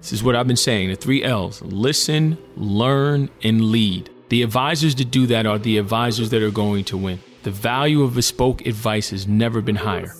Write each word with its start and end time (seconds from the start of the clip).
This 0.00 0.12
is 0.14 0.22
what 0.22 0.34
I've 0.34 0.46
been 0.46 0.56
saying 0.56 0.88
the 0.88 0.96
three 0.96 1.22
L's 1.22 1.60
listen, 1.62 2.38
learn, 2.56 3.28
and 3.42 3.70
lead. 3.70 4.10
The 4.30 4.42
advisors 4.42 4.94
that 4.96 5.10
do 5.10 5.26
that 5.26 5.46
are 5.46 5.58
the 5.58 5.78
advisors 5.78 6.30
that 6.30 6.42
are 6.42 6.50
going 6.50 6.84
to 6.84 6.96
win. 6.96 7.20
The 7.42 7.50
value 7.50 8.02
of 8.02 8.14
bespoke 8.14 8.66
advice 8.66 9.10
has 9.10 9.26
never 9.26 9.60
been 9.60 9.76
higher. 9.76 10.12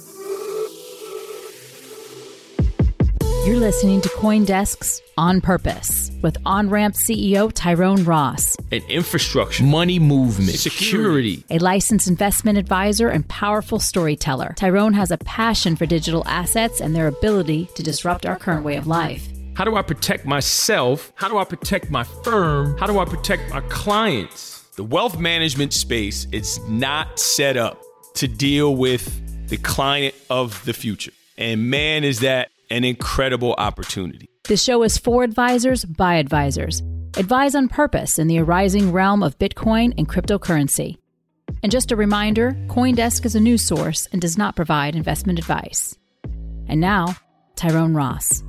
You're 3.46 3.56
listening 3.58 4.02
to 4.02 4.08
Coindesk's 4.10 5.00
On 5.16 5.40
Purpose 5.40 6.10
with 6.22 6.36
OnRamp 6.44 6.94
CEO 6.94 7.50
Tyrone 7.54 8.04
Ross, 8.04 8.54
An 8.70 8.82
infrastructure, 8.88 9.64
money 9.64 9.98
movement, 9.98 10.50
security. 10.50 11.42
a 11.50 11.58
licensed 11.58 12.06
investment 12.06 12.58
advisor 12.58 13.08
and 13.08 13.26
powerful 13.28 13.80
storyteller. 13.80 14.52
Tyrone 14.56 14.92
has 14.92 15.10
a 15.10 15.18
passion 15.18 15.74
for 15.74 15.86
digital 15.86 16.22
assets 16.26 16.80
and 16.82 16.94
their 16.94 17.06
ability 17.06 17.70
to 17.76 17.82
disrupt 17.82 18.26
our 18.26 18.36
current 18.36 18.62
way 18.64 18.76
of 18.76 18.86
life. 18.86 19.26
How 19.54 19.64
do 19.64 19.76
I 19.76 19.82
protect 19.82 20.24
myself? 20.24 21.12
How 21.16 21.28
do 21.28 21.38
I 21.38 21.44
protect 21.44 21.90
my 21.90 22.04
firm? 22.04 22.76
How 22.78 22.86
do 22.86 22.98
I 22.98 23.04
protect 23.04 23.50
my 23.50 23.60
clients? 23.62 24.62
The 24.76 24.84
wealth 24.84 25.18
management 25.18 25.72
space 25.72 26.26
is 26.32 26.58
not 26.68 27.18
set 27.18 27.56
up 27.56 27.82
to 28.14 28.28
deal 28.28 28.74
with 28.74 29.48
the 29.48 29.56
client 29.58 30.14
of 30.30 30.64
the 30.64 30.72
future. 30.72 31.12
And 31.36 31.70
man, 31.70 32.04
is 32.04 32.20
that 32.20 32.50
an 32.70 32.84
incredible 32.84 33.54
opportunity. 33.58 34.28
The 34.44 34.56
show 34.56 34.82
is 34.82 34.96
for 34.96 35.24
advisors 35.24 35.84
by 35.84 36.14
advisors. 36.14 36.82
Advise 37.16 37.54
on 37.54 37.68
purpose 37.68 38.18
in 38.18 38.28
the 38.28 38.38
arising 38.38 38.92
realm 38.92 39.22
of 39.22 39.38
Bitcoin 39.38 39.92
and 39.98 40.08
cryptocurrency. 40.08 40.96
And 41.62 41.72
just 41.72 41.90
a 41.90 41.96
reminder 41.96 42.52
Coindesk 42.68 43.26
is 43.26 43.34
a 43.34 43.40
news 43.40 43.62
source 43.62 44.06
and 44.12 44.22
does 44.22 44.38
not 44.38 44.56
provide 44.56 44.94
investment 44.94 45.38
advice. 45.38 45.96
And 46.68 46.80
now, 46.80 47.16
Tyrone 47.56 47.94
Ross. 47.94 48.44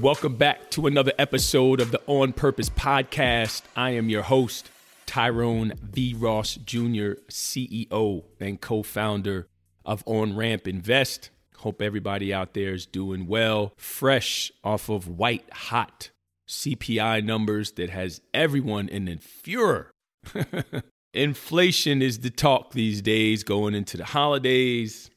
Welcome 0.00 0.36
back 0.36 0.70
to 0.72 0.86
another 0.86 1.12
episode 1.18 1.80
of 1.80 1.90
the 1.90 2.02
On 2.06 2.34
Purpose 2.34 2.68
podcast. 2.68 3.62
I 3.74 3.92
am 3.92 4.10
your 4.10 4.24
host, 4.24 4.68
Tyrone 5.06 5.72
V. 5.80 6.14
Ross 6.14 6.56
Jr., 6.56 7.12
CEO 7.30 8.24
and 8.38 8.60
co 8.60 8.82
founder 8.82 9.46
of 9.86 10.02
On 10.06 10.36
Ramp 10.36 10.68
Invest. 10.68 11.30
Hope 11.56 11.80
everybody 11.80 12.30
out 12.30 12.52
there 12.52 12.74
is 12.74 12.84
doing 12.84 13.26
well, 13.26 13.72
fresh 13.78 14.52
off 14.62 14.90
of 14.90 15.08
white 15.08 15.50
hot 15.50 16.10
CPI 16.46 17.24
numbers 17.24 17.72
that 17.72 17.88
has 17.88 18.20
everyone 18.34 18.90
in 18.90 19.08
a 19.08 19.16
furor. 19.16 19.90
Inflation 21.14 22.02
is 22.02 22.18
the 22.18 22.28
talk 22.28 22.72
these 22.72 23.00
days 23.00 23.42
going 23.42 23.74
into 23.74 23.96
the 23.96 24.04
holidays, 24.04 25.10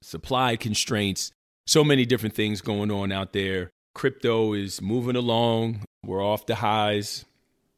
supply 0.00 0.56
constraints, 0.56 1.30
so 1.66 1.84
many 1.84 2.06
different 2.06 2.34
things 2.34 2.62
going 2.62 2.90
on 2.90 3.12
out 3.12 3.34
there. 3.34 3.70
Crypto 3.94 4.52
is 4.52 4.82
moving 4.82 5.16
along. 5.16 5.84
We're 6.04 6.24
off 6.24 6.46
the 6.46 6.56
highs. 6.56 7.24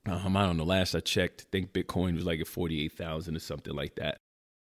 Um, 0.07 0.37
I 0.37 0.47
don't 0.47 0.57
know. 0.57 0.65
Last 0.65 0.95
I 0.95 1.01
checked, 1.01 1.43
I 1.43 1.49
think 1.53 1.73
Bitcoin 1.73 2.15
was 2.15 2.25
like 2.25 2.41
at 2.41 2.47
48,000 2.47 3.37
or 3.37 3.39
something 3.39 3.75
like 3.75 3.97
that. 3.97 4.19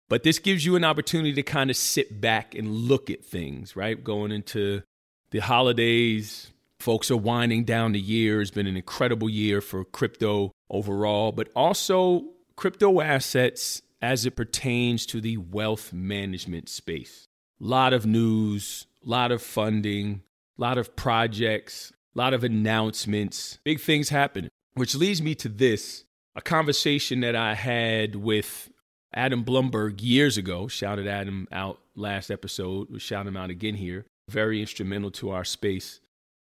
But 0.08 0.24
this 0.24 0.38
gives 0.38 0.66
you 0.66 0.76
an 0.76 0.84
opportunity 0.84 1.34
to 1.34 1.44
kind 1.44 1.70
of 1.70 1.78
sit 1.78 2.22
back 2.22 2.54
and 2.54 2.70
look 2.70 3.10
at 3.10 3.26
things, 3.26 3.76
right? 3.76 4.04
Going 4.04 4.32
into 4.32 4.84
the 5.32 5.40
holidays, 5.40 6.52
folks 6.80 7.10
are 7.10 7.18
winding 7.18 7.64
down 7.64 7.94
the 7.94 8.00
year. 8.00 8.42
It's 8.42 8.52
been 8.52 8.68
an 8.68 8.78
incredible 8.78 9.30
year 9.30 9.62
for 9.62 9.84
crypto 9.84 10.52
overall, 10.70 11.32
but 11.32 11.50
also 11.56 12.26
crypto 12.56 13.02
assets 13.02 13.82
as 14.02 14.26
it 14.26 14.36
pertains 14.36 15.06
to 15.08 15.22
the 15.22 15.38
wealth 15.38 15.92
management 15.92 16.70
space. 16.70 17.26
A 17.60 17.64
lot 17.64 17.94
of 17.94 18.06
news, 18.06 18.86
a 19.06 19.10
lot 19.10 19.32
of 19.32 19.42
funding, 19.42 20.22
a 20.58 20.62
lot 20.62 20.78
of 20.78 20.96
projects, 20.96 21.92
a 22.16 22.20
lot 22.20 22.34
of 22.34 22.44
announcements, 22.44 23.60
big 23.64 23.80
things 23.80 24.10
happening, 24.10 24.50
which 24.74 24.96
leads 24.96 25.22
me 25.22 25.36
to 25.36 25.50
this 25.50 26.06
a 26.36 26.42
conversation 26.42 27.22
that 27.22 27.36
I 27.36 27.54
had 27.54 28.16
with 28.16 28.70
Adam 29.14 29.44
Blumberg 29.44 30.02
years 30.02 30.38
ago. 30.38 30.68
Shouted 30.68 31.08
Adam 31.08 31.48
out 31.52 31.80
last 31.96 32.30
episode. 32.30 32.90
We 32.90 33.00
shout 33.00 33.26
him 33.26 33.38
out 33.38 33.50
again 33.50 33.76
here. 33.76 34.06
Very 34.30 34.60
instrumental 34.60 35.12
to 35.12 35.32
our 35.32 35.46
space. 35.46 36.02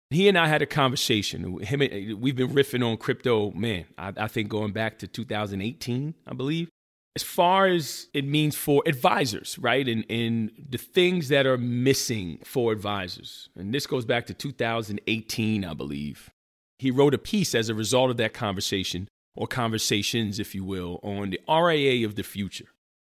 He 0.09 0.27
and 0.27 0.37
I 0.37 0.47
had 0.47 0.61
a 0.61 0.67
conversation. 0.67 1.59
Him, 1.59 1.79
we've 2.19 2.35
been 2.35 2.49
riffing 2.49 2.85
on 2.85 2.97
crypto, 2.97 3.51
man. 3.51 3.85
I, 3.97 4.13
I 4.17 4.27
think 4.27 4.49
going 4.49 4.71
back 4.71 4.99
to 4.99 5.07
2018, 5.07 6.13
I 6.27 6.33
believe. 6.33 6.69
As 7.15 7.23
far 7.23 7.67
as 7.67 8.07
it 8.13 8.25
means 8.25 8.55
for 8.57 8.83
advisors, 8.85 9.57
right? 9.57 9.87
And, 9.87 10.05
and 10.09 10.51
the 10.69 10.77
things 10.77 11.29
that 11.29 11.45
are 11.45 11.57
missing 11.57 12.39
for 12.43 12.73
advisors. 12.73 13.49
And 13.55 13.73
this 13.73 13.87
goes 13.87 14.05
back 14.05 14.25
to 14.25 14.33
2018, 14.33 15.63
I 15.63 15.73
believe. 15.73 16.29
He 16.77 16.91
wrote 16.91 17.13
a 17.13 17.17
piece 17.17 17.55
as 17.55 17.69
a 17.69 17.73
result 17.73 18.11
of 18.11 18.17
that 18.17 18.33
conversation 18.33 19.07
or 19.35 19.47
conversations, 19.47 20.39
if 20.39 20.53
you 20.53 20.63
will, 20.63 20.99
on 21.03 21.29
the 21.29 21.39
RIA 21.47 22.05
of 22.05 22.15
the 22.15 22.23
future. 22.23 22.67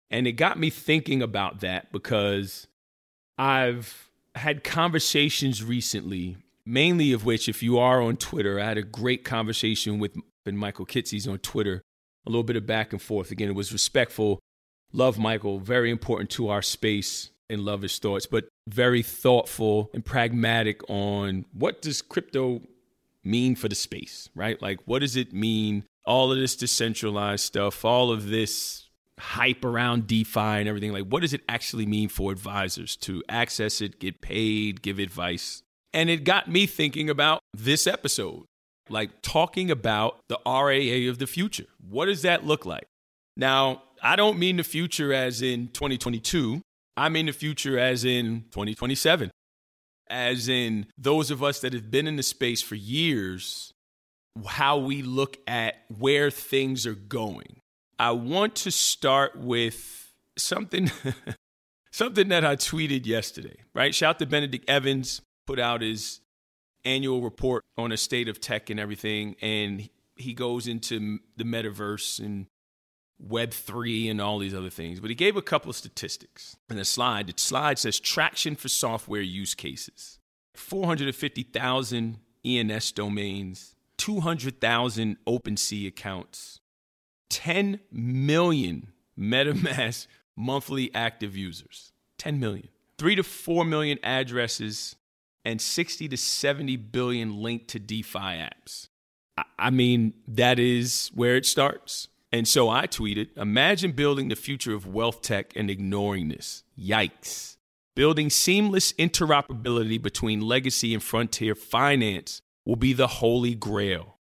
And 0.10 0.28
it 0.28 0.34
got 0.34 0.60
me 0.60 0.70
thinking 0.70 1.22
about 1.22 1.62
that 1.62 1.92
because 1.92 2.68
I've 3.38 4.10
had 4.36 4.64
conversations 4.64 5.64
recently, 5.64 6.38
mainly 6.66 7.12
of 7.12 7.26
which, 7.26 7.50
if 7.50 7.64
you 7.64 7.78
are 7.80 8.02
on 8.02 8.18
Twitter, 8.18 8.60
I 8.60 8.66
had 8.66 8.78
a 8.78 8.84
great 8.84 9.24
conversation 9.24 10.00
with 10.00 10.16
Michael 10.46 10.86
Kitces 10.86 11.30
on 11.30 11.40
Twitter, 11.40 11.82
a 12.26 12.30
little 12.30 12.44
bit 12.44 12.56
of 12.56 12.66
back 12.66 12.92
and 12.92 13.02
forth. 13.02 13.32
Again, 13.32 13.50
it 13.50 13.56
was 13.56 13.74
respectful. 13.74 14.40
Love 14.94 15.18
Michael, 15.18 15.60
very 15.60 15.90
important 15.90 16.30
to 16.32 16.50
our 16.50 16.62
space 16.62 17.30
and 17.50 17.62
love 17.62 17.82
his 17.82 18.00
thoughts, 18.00 18.26
but 18.26 18.48
very 18.68 19.04
thoughtful 19.04 19.90
and 19.94 20.04
pragmatic 20.04 20.82
on 20.90 21.46
what 21.54 21.82
does 21.82 22.02
crypto 22.02 22.62
mean 23.24 23.56
for 23.56 23.68
the 23.68 23.76
space, 23.76 24.30
right? 24.36 24.62
Like, 24.62 24.80
what 24.86 25.00
does 25.00 25.16
it 25.16 25.34
mean 25.34 25.84
all 26.06 26.32
of 26.32 26.38
this 26.38 26.56
decentralized 26.56 27.44
stuff, 27.44 27.84
all 27.84 28.12
of 28.12 28.30
this 28.30 28.90
hype 29.20 29.64
around 29.64 30.08
DeFi 30.08 30.40
and 30.40 30.68
everything, 30.68 30.92
like 30.92 31.06
what 31.06 31.22
does 31.22 31.34
it 31.34 31.42
actually 31.48 31.86
mean 31.86 32.10
for 32.10 32.32
advisors 32.32 32.96
to 32.98 33.24
access 33.30 33.82
it, 33.82 34.00
get 34.00 34.22
paid, 34.22 34.82
give 34.82 35.00
advice? 35.00 35.64
And 35.94 36.10
it 36.10 36.24
got 36.24 36.50
me 36.50 36.66
thinking 36.66 37.10
about 37.10 37.40
this 37.54 37.88
episode, 37.88 38.46
like 38.90 39.22
talking 39.22 39.72
about 39.72 40.20
the 40.28 40.40
RIA 40.46 41.10
of 41.10 41.20
the 41.20 41.28
future. 41.28 41.66
What 41.88 42.06
does 42.06 42.22
that 42.24 42.46
look 42.46 42.66
like? 42.66 42.86
Now, 43.38 43.84
I 44.02 44.16
don't 44.16 44.38
mean 44.38 44.58
the 44.58 44.64
future 44.64 45.14
as 45.14 45.42
in 45.42 45.70
2022. 45.70 46.62
I 46.98 47.10
mean 47.10 47.26
the 47.26 47.34
future 47.34 47.78
as 47.78 48.06
in 48.06 48.46
2027. 48.52 49.32
As 50.10 50.48
in 50.48 50.88
those 50.98 51.32
of 51.32 51.44
us 51.44 51.60
that 51.62 51.74
have 51.74 51.90
been 51.90 52.08
in 52.08 52.16
the 52.16 52.24
space 52.24 52.62
for 52.62 52.76
years 52.76 53.74
how 54.46 54.78
we 54.78 55.02
look 55.02 55.38
at 55.48 55.76
where 55.98 56.30
things 56.30 56.86
are 56.86 56.96
going. 56.96 57.62
I 57.98 58.12
want 58.12 58.56
to 58.58 58.72
start 58.72 59.38
with 59.38 60.14
something 60.38 60.92
something 61.92 62.28
that 62.28 62.44
I 62.44 62.58
tweeted 62.58 63.06
yesterday, 63.06 63.56
right? 63.74 63.96
Shout 63.96 64.20
to 64.20 64.26
Benedict 64.26 64.70
Evans, 64.70 65.22
put 65.48 65.60
out 65.60 65.82
his 65.82 66.20
annual 66.86 67.22
report 67.22 67.64
on 67.78 67.90
the 67.90 67.98
state 67.98 68.28
of 68.28 68.40
tech 68.40 68.70
and 68.70 68.80
everything 68.80 69.36
and 69.42 69.90
he 70.16 70.34
goes 70.34 70.68
into 70.68 71.20
the 71.36 71.44
metaverse 71.44 72.20
and 72.20 72.48
web3 73.26 74.12
and 74.12 74.22
all 74.22 74.40
these 74.40 74.54
other 74.54 74.70
things 74.70 75.00
but 75.00 75.10
he 75.10 75.16
gave 75.16 75.36
a 75.36 75.42
couple 75.42 75.70
of 75.70 75.76
statistics. 75.76 76.56
In 76.70 76.78
the 76.78 76.86
slide 76.86 77.28
the 77.28 77.34
slide 77.38 77.80
says 77.80 78.00
traction 78.00 78.56
for 78.56 78.70
software 78.70 79.22
use 79.22 79.56
cases 79.56 80.20
450,000 80.54 82.20
ENS 82.46 82.92
domains 82.92 83.76
200,000 83.98 85.18
OpenSea 85.26 85.88
accounts, 85.88 86.60
10 87.30 87.80
million 87.92 88.92
MetaMask 89.18 90.08
monthly 90.36 90.94
active 90.94 91.36
users, 91.36 91.94
10 92.18 92.40
million, 92.40 92.70
3 92.98 93.16
to 93.16 93.24
4 93.24 93.66
million 93.66 93.98
addresses, 94.04 94.96
and 95.46 95.62
60 95.62 96.10
to 96.10 96.18
70 96.18 96.76
billion 96.78 97.42
linked 97.42 97.70
to 97.70 97.80
DeFi 97.80 98.20
apps. 98.20 98.90
I 99.60 99.70
mean, 99.70 100.14
that 100.28 100.60
is 100.60 101.12
where 101.14 101.36
it 101.36 101.46
starts. 101.46 102.08
And 102.32 102.48
so 102.48 102.70
I 102.70 102.88
tweeted 102.88 103.38
Imagine 103.38 103.92
building 103.92 104.28
the 104.28 104.36
future 104.36 104.74
of 104.74 104.88
wealth 104.88 105.22
tech 105.22 105.54
and 105.56 105.70
ignoring 105.70 106.30
this. 106.30 106.64
Yikes. 106.78 107.58
Building 107.96 108.30
seamless 108.30 108.92
interoperability 108.94 110.02
between 110.02 110.42
legacy 110.42 110.94
and 110.94 111.02
frontier 111.02 111.56
finance 111.56 112.42
will 112.66 112.76
be 112.76 112.92
the 112.92 113.08
holy 113.08 113.56
grail. 113.56 114.18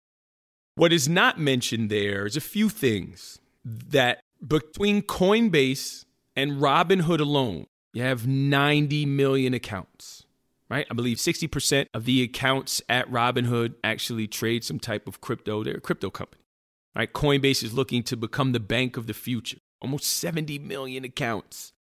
What 0.75 0.94
is 0.94 1.07
not 1.07 1.39
mentioned 1.39 1.89
there 1.89 2.25
is 2.25 2.36
a 2.36 2.42
few 2.42 2.69
things 2.69 3.39
that 3.63 4.19
between 4.45 5.01
Coinbase 5.01 6.06
and 6.36 6.53
Robinhood 6.53 7.19
alone, 7.19 7.65
you 7.94 8.03
have 8.03 8.27
90 8.27 9.06
million 9.06 9.53
accounts, 9.53 10.25
right? 10.74 10.88
I 10.90 10.96
believe 10.96 11.18
60% 11.18 11.86
of 11.94 12.06
the 12.06 12.24
accounts 12.24 12.81
at 12.90 13.10
Robinhood 13.12 13.75
actually 13.84 14.28
trade 14.28 14.64
some 14.64 14.80
type 14.80 15.08
of 15.08 15.22
crypto. 15.22 15.64
They're 15.64 15.75
a 15.75 15.80
crypto 15.81 16.10
company, 16.10 16.42
right? 16.96 17.14
Coinbase 17.14 17.62
is 17.62 17.74
looking 17.74 18.02
to 18.04 18.18
become 18.18 18.54
the 18.54 18.60
bank 18.60 18.98
of 18.98 19.06
the 19.06 19.14
future, 19.14 19.60
almost 19.80 20.06
70 20.06 20.58
million 20.58 21.04
accounts. 21.04 21.74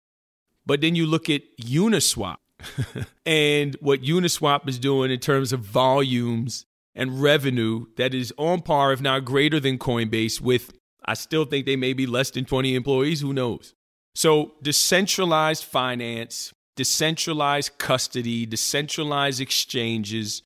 But 0.66 0.80
then 0.80 0.96
you 0.96 1.06
look 1.06 1.30
at 1.30 1.42
Uniswap, 1.58 2.38
and 3.26 3.76
what 3.80 4.02
Uniswap 4.02 4.68
is 4.68 4.80
doing 4.80 5.12
in 5.12 5.20
terms 5.20 5.52
of 5.52 5.60
volumes 5.60 6.66
and 6.92 7.22
revenue 7.22 7.86
that 7.96 8.12
is 8.12 8.34
on 8.36 8.60
par, 8.60 8.92
if 8.92 9.00
not 9.00 9.24
greater 9.24 9.60
than 9.60 9.78
Coinbase, 9.78 10.40
with 10.40 10.72
I 11.04 11.14
still 11.14 11.44
think 11.44 11.64
they 11.64 11.76
may 11.76 11.92
be 11.92 12.06
less 12.06 12.30
than 12.30 12.44
20 12.44 12.74
employees. 12.74 13.20
Who 13.20 13.32
knows? 13.32 13.72
So, 14.16 14.54
decentralized 14.60 15.64
finance, 15.64 16.52
decentralized 16.80 17.76
custody, 17.76 18.46
decentralized 18.46 19.38
exchanges, 19.38 20.40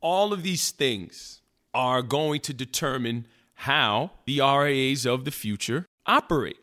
all 0.00 0.32
of 0.32 0.42
these 0.42 0.70
things 0.70 1.42
are 1.74 2.00
going 2.00 2.40
to 2.40 2.54
determine 2.54 3.26
how 3.52 4.10
the 4.24 4.40
RIAs 4.40 5.04
of 5.04 5.26
the 5.26 5.30
future 5.30 5.84
operate. 6.06 6.56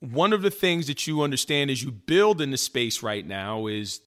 One 0.00 0.32
of 0.32 0.40
the 0.40 0.50
things 0.50 0.86
that 0.86 1.06
you 1.06 1.20
understand 1.20 1.70
as 1.70 1.82
you 1.82 1.90
build 1.92 2.40
in 2.40 2.52
the 2.52 2.56
space 2.56 3.02
right 3.02 3.26
now 3.26 3.66
is 3.66 4.00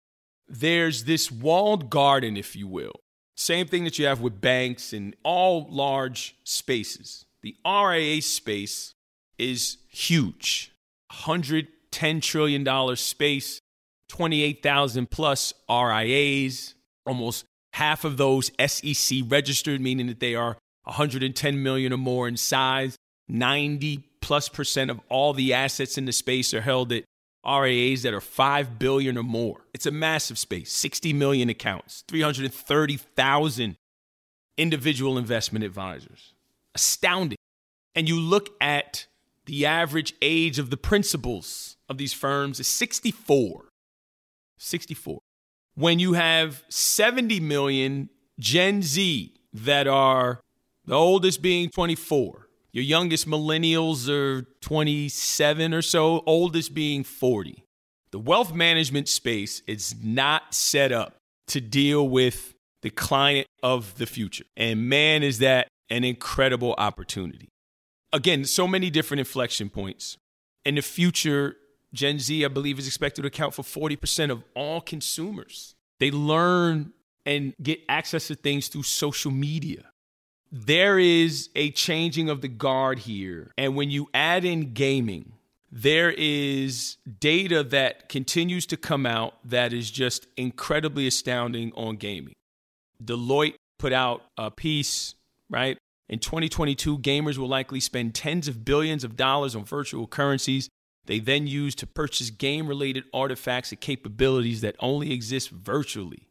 there's 0.48 1.04
this 1.04 1.32
walled 1.32 1.92
garden, 1.92 2.36
if 2.36 2.56
you 2.56 2.68
will. 2.68 2.96
Same 3.36 3.68
thing 3.68 3.84
that 3.84 4.00
you 4.00 4.08
have 4.08 4.22
with 4.22 4.42
banks 4.42 4.92
and 4.92 5.16
all 5.22 5.68
large 5.70 6.36
spaces. 6.44 7.26
The 7.44 7.56
RIA 7.64 8.24
space 8.24 8.96
is 9.38 9.78
huge. 9.88 10.72
$110 11.12 12.24
trillion 12.24 12.96
space, 12.96 13.62
28,000 14.10 15.10
plus 15.10 15.54
RIAs, 15.70 16.76
almost 17.06 17.46
half 17.74 18.04
of 18.04 18.18
those 18.18 18.52
SEC 18.66 19.20
registered, 19.28 19.82
meaning 19.82 20.08
that 20.08 20.20
they 20.20 20.36
are 20.36 20.58
110 20.84 21.64
million 21.64 21.94
or 21.94 21.98
more 21.98 22.28
in 22.28 22.38
size. 22.38 22.96
90 23.30 24.08
plus 24.22 24.50
percent 24.50 24.90
of 24.90 25.00
all 25.10 25.34
the 25.34 25.54
assets 25.54 25.98
in 25.98 26.06
the 26.06 26.12
space 26.12 26.54
are 26.54 26.62
held 26.62 26.92
at 26.92 27.04
RIAs 27.46 28.04
that 28.04 28.14
are 28.14 28.22
5 28.22 28.80
billion 28.80 29.18
or 29.18 29.24
more. 29.24 29.66
It's 29.74 29.86
a 29.86 29.92
massive 29.92 30.38
space. 30.38 30.72
60 30.72 31.14
million 31.14 31.50
accounts, 31.50 32.04
330,000 32.08 33.76
individual 34.58 35.18
investment 35.18 35.64
advisors. 35.64 36.34
Astounding. 36.76 37.38
And 37.96 38.08
you 38.08 38.20
look 38.20 38.50
at 38.60 39.08
the 39.46 39.66
average 39.66 40.14
age 40.22 40.60
of 40.60 40.70
the 40.70 40.78
principals 40.78 41.78
of 41.88 41.98
these 41.98 42.14
firms 42.14 42.60
is 42.60 42.68
64. 42.68 43.66
64. 44.58 45.20
When 45.76 46.00
you 46.00 46.14
have 46.14 46.64
70 46.70 47.40
million 47.40 48.10
Gen 48.40 48.82
Z 48.82 49.34
that 49.54 49.88
are 49.88 50.42
the 50.86 50.96
oldest 50.96 51.42
being 51.42 51.70
24, 51.70 52.48
your 52.72 52.84
youngest 52.84 53.28
millennials 53.28 54.10
are 54.10 54.44
27 54.62 55.74
or 55.74 55.82
so, 55.82 56.24
oldest 56.26 56.74
being 56.74 57.04
40. 57.04 57.64
The 58.12 58.20
wealth 58.20 58.54
management 58.54 59.08
space 59.10 59.62
is 59.68 59.96
not 60.02 60.54
set 60.54 60.92
up 60.92 61.18
to 61.48 61.62
deal 61.62 62.08
with 62.08 62.54
the 62.82 62.90
client 62.90 63.48
of 63.64 63.96
the 63.96 64.06
future. 64.06 64.46
And 64.56 64.88
man, 64.88 65.24
is 65.24 65.40
that 65.40 65.68
an 65.90 66.04
incredible 66.04 66.76
opportunity. 66.78 67.50
Again, 68.14 68.46
so 68.46 68.68
many 68.68 68.90
different 68.90 69.20
inflection 69.20 69.70
points. 69.70 70.18
In 70.66 70.76
the 70.76 70.82
future, 70.82 71.56
Gen 71.98 72.20
Z, 72.20 72.46
I 72.46 72.48
believe, 72.48 72.78
is 72.80 72.88
expected 72.88 73.24
to 73.24 73.28
account 73.28 73.54
for 73.54 73.64
40% 73.64 74.30
of 74.30 74.44
all 74.54 74.80
consumers. 74.80 75.76
They 76.00 76.12
learn 76.12 76.94
and 77.26 77.54
get 77.62 77.82
access 77.90 78.28
to 78.28 78.36
things 78.36 78.68
through 78.68 78.84
social 78.84 79.32
media. 79.32 79.92
There 80.52 80.98
is 81.00 81.50
a 81.56 81.72
changing 81.72 82.30
of 82.30 82.42
the 82.42 82.48
guard 82.48 83.00
here. 83.00 83.52
And 83.58 83.76
when 83.76 83.90
you 83.90 84.10
add 84.14 84.46
in 84.46 84.74
gaming, 84.74 85.34
there 85.72 86.14
is 86.16 86.98
data 87.20 87.64
that 87.64 88.08
continues 88.08 88.66
to 88.68 88.78
come 88.78 89.06
out 89.06 89.34
that 89.44 89.74
is 89.74 89.92
just 89.92 90.28
incredibly 90.38 91.08
astounding 91.08 91.74
on 91.74 91.98
gaming. 91.98 92.36
Deloitte 93.04 93.56
put 93.78 93.92
out 93.92 94.24
a 94.38 94.50
piece, 94.50 95.16
right? 95.50 95.78
In 96.08 96.20
2022, 96.20 97.00
gamers 97.00 97.38
will 97.38 97.50
likely 97.50 97.82
spend 97.82 98.16
tens 98.16 98.48
of 98.48 98.64
billions 98.64 99.04
of 99.04 99.18
dollars 99.18 99.56
on 99.56 99.66
virtual 99.66 100.08
currencies 100.08 100.70
they 101.08 101.20
then 101.20 101.48
use 101.48 101.76
to 101.76 101.88
purchase 101.88 102.30
game 102.30 102.68
related 102.68 103.06
artifacts 103.14 103.72
and 103.72 103.82
capabilities 103.82 104.62
that 104.62 104.76
only 104.80 105.12
exist 105.12 105.50
virtually. 105.50 106.28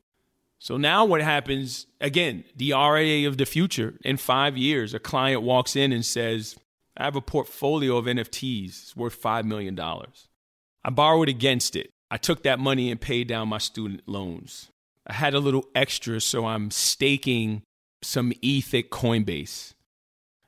So 0.58 0.76
now 0.76 1.04
what 1.04 1.20
happens 1.20 1.86
again, 2.00 2.44
the 2.56 2.72
RIA 2.72 3.28
of 3.28 3.38
the 3.38 3.46
future 3.46 3.94
in 4.04 4.16
five 4.16 4.56
years, 4.56 4.94
a 4.94 4.98
client 4.98 5.42
walks 5.42 5.76
in 5.76 5.92
and 5.92 6.04
says, 6.04 6.56
I 6.96 7.04
have 7.04 7.16
a 7.16 7.20
portfolio 7.20 7.96
of 7.96 8.06
NFTs 8.06 8.66
it's 8.66 8.96
worth 8.96 9.20
$5 9.20 9.44
million. 9.44 9.78
I 9.78 10.90
borrowed 10.90 11.28
against 11.28 11.76
it. 11.76 11.90
I 12.10 12.16
took 12.16 12.42
that 12.44 12.58
money 12.58 12.90
and 12.90 13.00
paid 13.00 13.28
down 13.28 13.48
my 13.48 13.58
student 13.58 14.02
loans. 14.06 14.70
I 15.06 15.14
had 15.14 15.34
a 15.34 15.40
little 15.40 15.66
extra, 15.74 16.20
so 16.20 16.46
I'm 16.46 16.70
staking 16.70 17.62
some 18.02 18.32
ETH 18.42 18.72
at 18.74 18.90
Coinbase. 18.90 19.74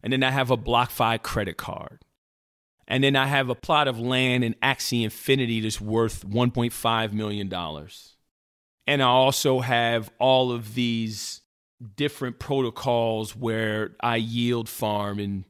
And 0.03 0.13
then 0.13 0.23
I 0.23 0.31
have 0.31 0.51
a 0.51 0.57
BlockFi 0.57 1.23
credit 1.23 1.57
card. 1.57 2.01
And 2.89 3.05
then 3.05 3.15
I 3.15 3.27
have 3.27 3.51
a 3.51 3.55
plot 3.55 3.87
of 3.87 4.01
land 4.01 4.43
in 4.43 4.55
Axie 4.63 5.05
Infinity 5.05 5.61
that's 5.61 5.81
worth 5.81 6.27
$1.5 6.27 7.13
million. 7.13 7.53
And 8.87 9.03
I 9.03 9.07
also 9.07 9.61
have 9.61 10.11
all 10.19 10.51
of 10.51 10.75
these 10.75 11.43
different 11.97 12.39
protocols 12.39 13.37
where 13.37 13.95
I 14.01 14.17
yield 14.17 14.71
farm 14.71 15.19
and 15.19 15.45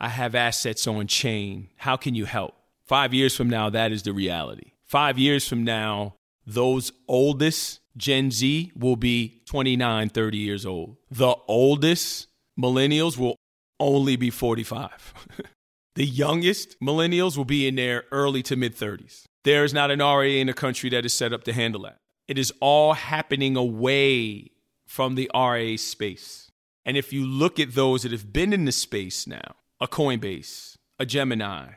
I 0.00 0.08
have 0.08 0.36
assets 0.36 0.86
on 0.86 1.08
chain. 1.08 1.68
How 1.78 1.96
can 1.96 2.14
you 2.14 2.26
help? 2.26 2.54
Five 2.86 3.12
years 3.12 3.36
from 3.36 3.50
now, 3.50 3.70
that 3.70 3.90
is 3.90 4.04
the 4.04 4.12
reality. 4.12 4.72
Five 4.84 5.18
years 5.18 5.48
from 5.48 5.64
now, 5.64 6.14
those 6.46 6.92
oldest 7.08 7.80
Gen 7.96 8.30
Z 8.30 8.70
will 8.76 8.96
be 8.96 9.42
29, 9.46 10.10
30 10.10 10.38
years 10.38 10.64
old. 10.64 10.96
The 11.10 11.34
oldest 11.48 12.28
millennials 12.58 13.18
will 13.18 13.36
only 13.80 14.14
be 14.14 14.30
45. 14.30 15.14
The 15.94 16.04
youngest 16.04 16.80
millennials 16.80 17.36
will 17.36 17.44
be 17.44 17.68
in 17.68 17.76
their 17.76 18.04
early 18.10 18.42
to 18.44 18.56
mid 18.56 18.76
30s. 18.76 19.24
There 19.44 19.64
is 19.64 19.72
not 19.72 19.90
an 19.90 20.00
RIA 20.00 20.40
in 20.40 20.48
the 20.48 20.54
country 20.54 20.90
that 20.90 21.04
is 21.04 21.14
set 21.14 21.32
up 21.32 21.44
to 21.44 21.52
handle 21.52 21.82
that. 21.82 21.98
It 22.26 22.38
is 22.38 22.52
all 22.60 22.94
happening 22.94 23.56
away 23.56 24.50
from 24.86 25.14
the 25.14 25.30
RIA 25.34 25.78
space. 25.78 26.50
And 26.84 26.96
if 26.96 27.12
you 27.12 27.24
look 27.24 27.60
at 27.60 27.74
those 27.74 28.02
that 28.02 28.12
have 28.12 28.32
been 28.32 28.52
in 28.52 28.64
the 28.64 28.72
space 28.72 29.26
now, 29.26 29.54
a 29.80 29.86
Coinbase, 29.86 30.76
a 30.98 31.06
Gemini, 31.06 31.74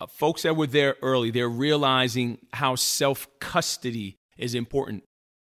uh, 0.00 0.06
folks 0.06 0.42
that 0.42 0.56
were 0.56 0.66
there 0.66 0.96
early, 1.00 1.30
they're 1.30 1.48
realizing 1.48 2.38
how 2.52 2.74
self 2.74 3.26
custody 3.40 4.18
is 4.36 4.54
important. 4.54 5.04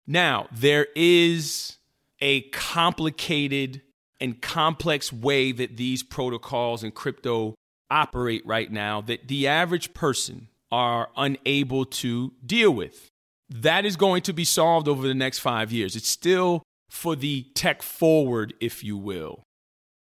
Now, 0.06 0.48
there 0.52 0.88
is 0.96 1.78
a 2.20 2.42
complicated 2.50 3.82
and 4.20 4.42
complex 4.42 5.12
way 5.12 5.52
that 5.52 5.78
these 5.78 6.04
protocols 6.04 6.84
and 6.84 6.94
crypto 6.94 7.56
operate 7.90 8.46
right 8.46 8.72
now 8.72 9.02
that 9.02 9.28
the 9.28 9.48
average 9.48 9.94
person 9.94 10.48
are 10.72 11.10
unable 11.16 11.86
to 11.86 12.34
deal 12.46 12.72
with. 12.72 13.10
That 13.50 13.86
is 13.86 13.96
going 13.96 14.24
to 14.24 14.34
be 14.34 14.44
solved 14.44 14.88
over 14.88 15.08
the 15.08 15.14
next 15.14 15.40
five 15.40 15.72
years. 15.72 15.96
It's 15.96 16.10
still 16.10 16.64
for 16.90 17.16
the 17.16 17.44
tech 17.54 17.82
forward, 17.82 18.54
if 18.60 18.84
you 18.84 18.98
will. 18.98 19.44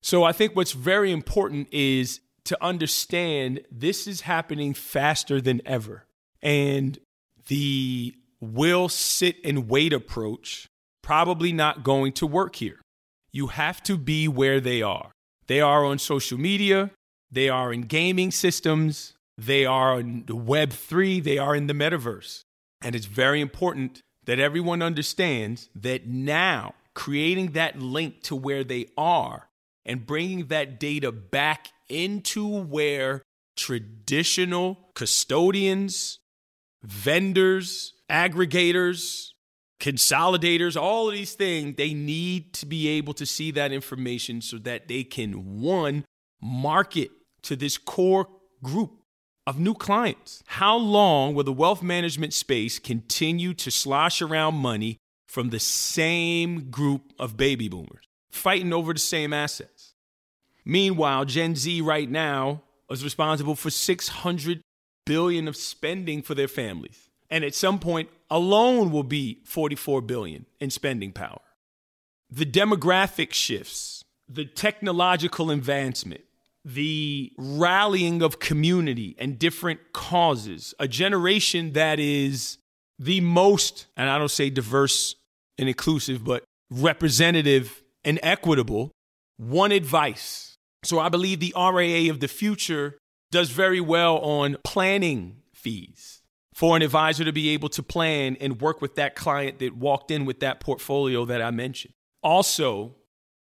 So 0.03 0.25
I 0.25 0.33
think 0.33 0.57
what's 0.57 0.73
very 0.73 1.13
important 1.13 1.69
is 1.73 2.21
to 2.45 2.63
understand 2.63 3.61
this 3.71 4.07
is 4.07 4.23
happening 4.23 4.75
faster 4.75 5.41
than 5.41 5.61
ever. 5.67 6.07
And 6.43 6.99
the 7.49 8.15
will 8.41 8.89
sit 8.89 9.37
and 9.45 9.69
wait 9.69 9.93
approach 9.93 10.67
probably 11.03 11.53
not 11.53 11.83
going 11.83 12.13
to 12.13 12.27
work 12.27 12.57
here. 12.57 12.81
You 13.33 13.49
have 13.49 13.83
to 13.85 13.97
be 13.97 14.29
where 14.29 14.61
they 14.61 14.83
are. 14.83 15.13
They 15.47 15.61
are 15.61 15.85
on 15.85 15.99
social 15.99 16.39
media, 16.39 16.91
they 17.31 17.49
are 17.49 17.73
in 17.73 17.83
gaming 17.83 18.31
systems, 18.31 19.15
they 19.39 19.65
are 19.65 20.01
in 20.01 20.25
the 20.27 20.37
Web3, 20.37 21.23
they 21.23 21.39
are 21.39 21.55
in 21.55 21.67
the 21.67 21.75
metaverse. 21.75 22.45
And 22.83 22.95
it's 22.95 23.07
very 23.07 23.41
important 23.41 24.01
that 24.25 24.39
everyone 24.39 24.83
understands 24.83 25.69
that 25.75 26.07
now 26.07 26.75
creating 26.95 27.53
that 27.53 27.79
link 27.79 28.23
to 28.23 28.37
where 28.37 28.65
they 28.65 28.87
are 28.97 29.49
and 29.85 30.07
bringing 30.07 30.47
that 30.47 30.79
data 30.79 31.13
back 31.13 31.69
into 31.89 32.47
where 32.47 33.23
traditional 33.57 34.79
custodians, 34.95 36.19
vendors, 36.83 37.95
aggregators, 38.11 39.29
consolidators, 39.81 40.81
all 40.81 41.09
of 41.09 41.15
these 41.15 41.35
things, 41.35 41.77
they 41.77 41.95
need 41.95 42.53
to 42.53 42.67
be 42.67 42.89
able 42.89 43.15
to 43.15 43.25
see 43.25 43.51
that 43.51 43.73
information 43.73 44.41
so 44.41 44.59
that 44.59 44.89
they 44.89 45.03
can, 45.03 45.61
one, 45.61 46.05
market 46.41 47.11
to 47.43 47.57
this 47.57 47.79
core 47.79 48.29
group 48.63 48.93
of 49.47 49.59
new 49.59 49.75
clients. 49.75 50.43
How 50.47 50.77
long 50.77 51.35
will 51.35 51.45
the 51.45 51.53
wealth 51.53 51.83
management 51.83 52.33
space 52.33 52.79
continue 52.79 53.55
to 53.55 53.71
slosh 53.71 54.23
around 54.23 54.55
money 54.55 54.99
from 55.27 55.51
the 55.51 55.61
same 55.61 56.71
group 56.71 57.13
of 57.19 57.37
baby 57.37 57.69
boomers, 57.69 58.05
fighting 58.31 58.73
over 58.73 58.93
the 58.93 58.99
same 58.99 59.33
assets? 59.33 59.95
Meanwhile, 60.65 61.25
Gen 61.25 61.57
Z 61.57 61.81
right 61.81 62.09
now 62.09 62.63
is 62.91 63.03
responsible 63.03 63.57
for 63.57 63.71
600 63.71 64.61
billion 65.07 65.49
of 65.49 65.57
spending 65.57 66.23
for 66.23 66.35
their 66.35 66.49
families. 66.49 67.09
And 67.31 67.45
at 67.45 67.55
some 67.55 67.79
point, 67.79 68.09
alone 68.31 68.91
will 68.91 69.05
be 69.05 69.41
44 69.45 70.03
billion 70.03 70.47
in 70.59 70.71
spending 70.71 71.13
power. 71.13 71.41
The 72.31 72.47
demographic 72.47 73.33
shifts, 73.33 74.05
the 74.29 74.45
technological 74.45 75.51
advancement, 75.51 76.23
the 76.65 77.33
rallying 77.39 78.23
of 78.23 78.39
community 78.39 79.17
and 79.19 79.39
different 79.39 79.93
causes, 79.93 80.75
a 80.79 80.87
generation 80.87 81.73
that 81.73 81.99
is 81.99 82.59
the 82.99 83.21
most, 83.21 83.87
and 83.97 84.11
I 84.11 84.19
don't 84.19 84.31
say 84.31 84.51
diverse 84.51 85.15
and 85.59 85.69
inclusive, 85.69 86.25
but 86.25 86.45
representative 86.71 87.83
and 88.05 88.19
equitable, 88.23 88.93
one 89.37 89.73
advice. 89.73 90.57
So 90.85 90.99
I 90.99 91.09
believe 91.09 91.41
the 91.41 91.55
RIA 91.57 92.11
of 92.11 92.21
the 92.21 92.29
future 92.29 92.99
does 93.31 93.51
very 93.51 93.81
well 93.81 94.19
on 94.19 94.57
planning 94.65 95.37
fees 95.55 96.23
for 96.55 96.77
an 96.77 96.83
advisor 96.83 97.25
to 97.25 97.33
be 97.33 97.51
able 97.51 97.69
to 97.71 97.83
plan 97.83 98.37
and 98.41 98.61
work 98.61 98.83
with 98.83 98.97
that 98.97 99.15
client 99.15 99.61
that 99.61 99.77
walked 99.77 100.11
in 100.11 100.25
with 100.25 100.41
that 100.41 100.61
portfolio 100.61 101.25
that 101.25 101.41
I 101.41 101.51
mentioned. 101.51 101.95
Also, 102.23 102.97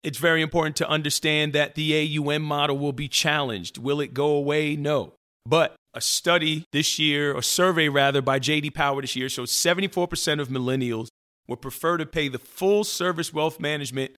it's 0.04 0.18
very 0.18 0.42
important 0.42 0.76
to 0.78 0.90
understand 0.90 1.54
that 1.54 1.76
the 1.76 2.20
AUM 2.20 2.44
model 2.44 2.78
will 2.78 2.94
be 2.94 3.08
challenged. 3.08 3.78
Will 3.78 4.02
it 4.02 4.14
go 4.14 4.28
away? 4.28 4.76
No. 4.76 5.14
But 5.46 5.76
a 5.94 6.02
study 6.02 6.66
this 6.72 7.00
year, 7.00 7.36
a 7.36 7.44
survey 7.44 7.90
rather, 7.90 8.22
by 8.22 8.40
JD 8.40 8.74
Power 8.74 9.02
this 9.02 9.16
year 9.16 9.30
shows 9.30 9.52
74% 9.52 10.42
of 10.42 10.50
millennials 10.50 11.08
would 11.48 11.62
prefer 11.62 11.98
to 11.98 12.06
pay 12.06 12.28
the 12.28 12.40
full 12.40 12.84
service 12.84 13.34
wealth 13.34 13.60
management 13.60 14.12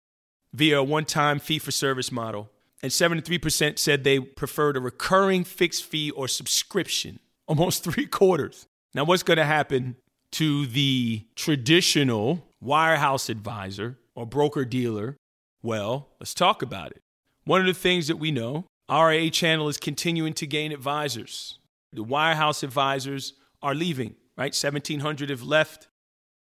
via 0.54 0.80
a 0.80 0.84
one 0.84 1.06
time 1.06 1.40
fee 1.40 1.60
for 1.60 1.72
service 1.72 2.12
model. 2.12 2.50
And 2.82 2.92
73% 2.92 3.80
said 3.80 4.04
they 4.04 4.20
preferred 4.20 4.78
a 4.78 4.80
recurring 4.80 5.44
fixed 5.44 5.86
fee 5.86 6.12
or 6.12 6.28
subscription, 6.28 7.20
almost 7.48 7.84
three 7.92 8.06
quarters. 8.06 8.66
Now, 8.94 9.04
what's 9.04 9.24
going 9.24 9.38
to 9.38 9.46
happen 9.46 9.98
to 10.32 10.66
the 10.66 11.26
traditional 11.36 12.48
wirehouse 12.64 13.30
advisor 13.30 13.98
or 14.16 14.26
broker 14.26 14.66
dealer 14.66 15.18
well, 15.66 16.10
let's 16.20 16.34
talk 16.34 16.62
about 16.62 16.92
it. 16.92 17.02
One 17.44 17.60
of 17.60 17.68
the 17.68 17.74
things 17.74 18.08
that 18.08 18.18
we 18.18 18.32
know, 18.32 18.66
RIA 18.90 19.32
channel 19.32 19.68
is 19.68 19.78
continuing 19.78 20.34
to 20.34 20.48
gain 20.48 20.72
advisors. 20.72 21.60
The 21.92 22.04
wirehouse 22.04 22.64
advisors 22.64 23.34
are 23.62 23.74
leaving, 23.74 24.16
right? 24.38 24.54
1,700 24.54 25.30
have 25.30 25.42
left 25.42 25.88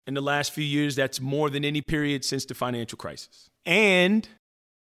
in 0.06 0.14
the 0.14 0.22
last 0.22 0.52
few 0.52 0.64
years. 0.64 0.96
That's 0.96 1.20
more 1.20 1.50
than 1.50 1.66
any 1.66 1.82
period 1.82 2.24
since 2.24 2.46
the 2.46 2.54
financial 2.54 2.98
crisis. 2.98 3.50
And 3.66 4.28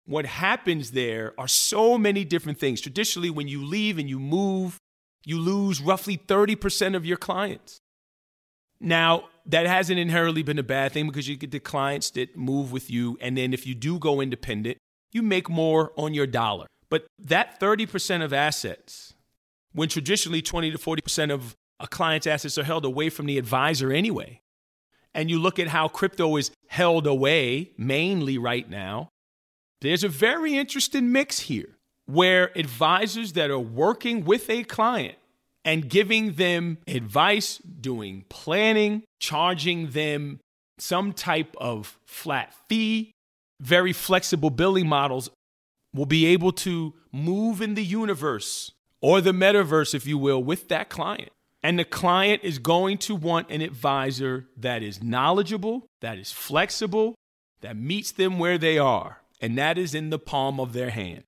what 0.06 0.26
happens 0.26 0.90
there 0.90 1.35
are 1.38 1.49
so 1.49 1.97
many 1.97 2.25
different 2.25 2.59
things. 2.59 2.80
Traditionally, 2.80 3.30
when 3.30 3.49
you 3.49 3.64
leave 3.64 3.99
and 3.99 4.09
you 4.09 4.18
move, 4.18 4.78
you 5.25 5.38
lose 5.38 5.80
roughly 5.80 6.16
30% 6.16 6.97
of 6.97 7.06
your 7.06 7.16
clients. 7.16 7.80
Now, 8.80 9.28
that 9.47 9.66
hasn't 9.66 9.99
inherently 9.99 10.42
been 10.42 10.59
a 10.59 10.64
bad 10.64 10.92
thing 10.92 11.06
because 11.06 11.28
you 11.28 11.37
get 11.37 11.50
the 11.50 11.61
clients 11.61 12.11
that 12.11 12.37
move 12.37 12.73
with 12.73 12.90
you. 12.90 13.16
And 13.21 13.37
then 13.37 13.52
if 13.52 13.66
you 13.66 13.75
do 13.75 13.99
go 13.99 14.21
independent, 14.21 14.78
you 15.12 15.23
make 15.23 15.49
more 15.49 15.92
on 15.97 16.14
your 16.14 16.26
dollar. 16.26 16.66
But 16.88 17.06
that 17.18 17.59
30% 17.61 18.25
of 18.25 18.33
assets, 18.33 19.14
when 19.73 19.88
traditionally 19.88 20.42
20 20.42 20.73
to 20.73 20.78
40% 20.78 21.33
of 21.33 21.56
a 21.80 21.87
client's 21.87 22.26
assets 22.26 22.59
are 22.59 22.64
held 22.64 22.85
away 22.85 23.09
from 23.11 23.26
the 23.26 23.38
advisor 23.38 23.92
anyway, 23.92 24.40
and 25.14 25.30
you 25.30 25.38
look 25.38 25.59
at 25.59 25.68
how 25.68 25.88
crypto 25.88 26.37
is 26.37 26.50
held 26.68 27.06
away 27.06 27.73
mainly 27.78 28.37
right 28.37 28.68
now, 28.68 29.09
there's 29.80 30.04
a 30.04 30.09
very 30.09 30.56
interesting 30.56 31.12
mix 31.12 31.40
here 31.40 31.76
where 32.06 32.56
advisors 32.56 33.33
that 33.33 33.50
are 33.50 33.59
working 33.59 34.25
with 34.25 34.49
a 34.49 34.64
client 34.64 35.16
and 35.66 35.90
giving 35.90 36.35
them 36.35 36.78
advice, 36.87 37.58
doing 37.58 38.25
planning, 38.28 39.02
charging 39.18 39.90
them 39.90 40.38
some 40.78 41.12
type 41.12 41.54
of 41.58 41.99
flat 42.06 42.54
fee, 42.68 43.12
very 43.61 43.92
flexible 43.92 44.50
billing 44.50 44.87
models 44.87 45.28
will 45.92 46.06
be 46.06 46.26
able 46.26 46.52
to 46.52 46.94
move 47.12 47.61
in 47.61 47.75
the 47.75 47.85
universe 47.85 48.70
or 49.00 49.20
the 49.20 49.32
metaverse, 49.32 49.92
if 49.92 50.06
you 50.06 50.16
will, 50.16 50.42
with 50.42 50.68
that 50.68 50.88
client. 50.88 51.30
And 51.62 51.78
the 51.78 51.85
client 51.85 52.44
is 52.44 52.58
going 52.58 52.99
to 52.99 53.16
want 53.16 53.50
an 53.50 53.61
advisor 53.61 54.46
that 54.56 54.85
is 54.85 55.02
knowledgeable, 55.02 55.87
that 56.00 56.16
is 56.16 56.30
flexible, 56.30 57.16
that 57.61 57.76
meets 57.76 58.12
them 58.12 58.38
where 58.38 58.58
they 58.58 58.78
are. 58.78 59.23
And 59.40 59.58
that 59.58 59.78
is 59.78 59.94
in 59.94 60.11
the 60.11 60.18
palm 60.18 60.61
of 60.61 60.75
their 60.75 60.90
hand. 60.90 61.25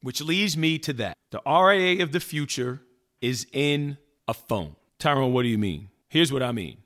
Which 0.00 0.22
leads 0.22 0.56
me 0.56 0.78
to 0.78 0.92
that. 0.94 1.14
The 1.30 1.42
RIA 1.44 2.02
of 2.02 2.12
the 2.12 2.20
future 2.20 2.82
is 3.20 3.46
in 3.52 3.98
a 4.28 4.34
phone. 4.34 4.76
Tyrone, 4.98 5.32
what 5.32 5.42
do 5.42 5.48
you 5.48 5.58
mean? 5.58 5.88
Here's 6.08 6.32
what 6.32 6.42
I 6.42 6.52
mean 6.52 6.78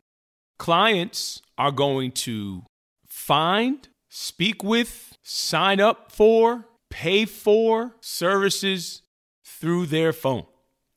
clients 0.59 1.43
are 1.59 1.73
going 1.73 2.13
to 2.13 2.65
find, 3.07 3.89
speak 4.09 4.63
with, 4.63 5.17
sign 5.23 5.81
up 5.81 6.13
for, 6.13 6.67
pay 6.91 7.25
for 7.25 7.95
services 8.01 9.03
through 9.45 9.87
their 9.87 10.13
phone, 10.13 10.47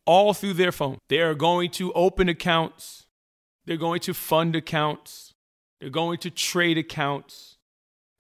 all 0.06 0.34
through 0.34 0.54
their 0.54 0.72
phone. 0.72 0.98
They 1.10 1.20
are 1.20 1.36
going 1.36 1.72
to 1.72 1.92
open 1.94 2.30
accounts, 2.30 3.06
they're 3.66 3.78
going 3.78 4.02
to 4.02 4.14
fund 4.14 4.56
accounts, 4.56 5.34
they're 5.80 5.90
going 5.90 6.20
to 6.20 6.30
trade 6.30 6.78
accounts. 6.78 7.57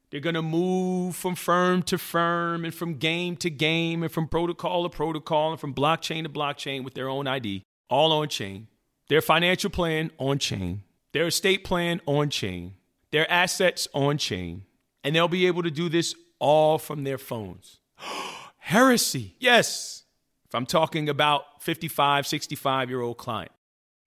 They're 0.10 0.22
going 0.22 0.36
to 0.36 0.42
move 0.42 1.16
from 1.16 1.36
firm 1.36 1.84
to 1.84 1.98
firm 1.98 2.64
and 2.64 2.74
from 2.74 2.96
game 2.96 3.36
to 3.38 3.50
game 3.50 4.04
and 4.04 4.12
from 4.12 4.28
protocol 4.28 4.84
to 4.84 4.90
protocol 4.90 5.52
and 5.52 5.60
from 5.60 5.74
blockchain 5.74 6.24
to 6.24 6.30
blockchain 6.30 6.84
with 6.84 6.94
their 6.94 7.10
own 7.10 7.28
ID, 7.28 7.64
all 7.90 8.14
on 8.14 8.30
chain. 8.30 8.68
Their 9.10 9.22
financial 9.22 9.70
plan 9.70 10.12
on 10.18 10.40
chain, 10.40 10.84
their 11.14 11.28
estate 11.28 11.64
plan 11.64 12.02
on 12.06 12.30
chain, 12.30 12.74
their 13.12 13.30
assets 13.32 13.88
on 13.94 14.18
chain, 14.18 14.64
and 15.04 15.16
they'll 15.16 15.28
be 15.28 15.48
able 15.48 15.64
to 15.64 15.72
do 15.72 15.90
this 15.90 16.16
all 16.40 16.78
from 16.78 17.04
their 17.04 17.18
phones. 17.18 17.80
Heresy. 18.58 19.36
Yes. 19.40 20.04
If 20.46 20.56
I'm 20.56 20.66
talking 20.66 21.10
about 21.10 21.62
55, 21.62 22.28
65 22.28 22.90
year 22.90 23.02
old 23.02 23.18
client. 23.18 23.52